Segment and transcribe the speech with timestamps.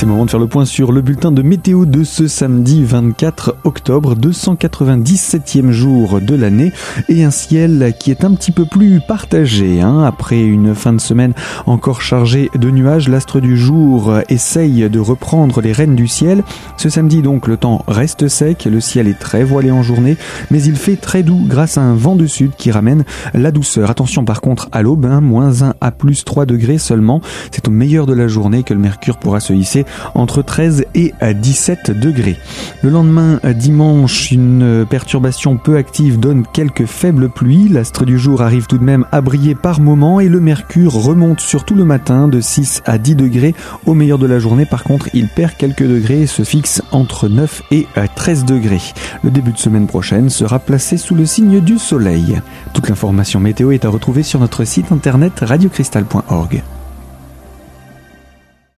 [0.00, 2.82] C'est le moment de faire le point sur le bulletin de météo de ce samedi
[2.84, 6.72] 24 octobre, 297e jour de l'année
[7.10, 9.82] et un ciel qui est un petit peu plus partagé.
[9.82, 10.02] Hein.
[10.04, 11.34] Après une fin de semaine
[11.66, 16.44] encore chargée de nuages, l'astre du jour essaye de reprendre les rênes du ciel.
[16.78, 20.16] Ce samedi donc le temps reste sec, le ciel est très voilé en journée,
[20.50, 23.04] mais il fait très doux grâce à un vent de sud qui ramène
[23.34, 23.90] la douceur.
[23.90, 27.20] Attention par contre à l'aube, hein, moins 1 à plus 3 degrés seulement.
[27.50, 31.12] C'est au meilleur de la journée que le mercure pourra se hisser entre 13 et
[31.20, 32.38] 17 degrés.
[32.82, 37.68] Le lendemain, dimanche, une perturbation peu active donne quelques faibles pluies.
[37.68, 41.40] L'astre du jour arrive tout de même à briller par moments et le mercure remonte
[41.40, 43.54] surtout le matin de 6 à 10 degrés.
[43.86, 47.28] Au meilleur de la journée, par contre, il perd quelques degrés et se fixe entre
[47.28, 48.80] 9 et 13 degrés.
[49.22, 52.40] Le début de semaine prochaine sera placé sous le signe du soleil.
[52.72, 56.62] Toute l'information météo est à retrouver sur notre site internet radiocristal.org.